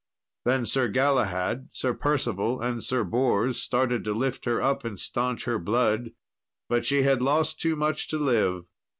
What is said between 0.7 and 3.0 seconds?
Galahad, Sir Percival, and